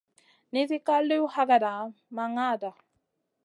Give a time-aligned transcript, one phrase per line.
[0.51, 1.73] Nizi ka liw hakada
[2.15, 2.71] ma ŋada.